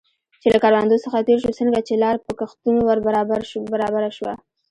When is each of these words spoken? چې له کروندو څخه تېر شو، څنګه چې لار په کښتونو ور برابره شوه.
چې 0.41 0.47
له 0.53 0.57
کروندو 0.63 1.03
څخه 1.05 1.25
تېر 1.27 1.39
شو، 1.43 1.51
څنګه 1.59 1.79
چې 1.87 1.93
لار 2.03 2.15
په 2.25 2.31
کښتونو 2.39 2.79
ور 2.85 2.99
برابره 3.85 4.09
شوه. 4.17 4.33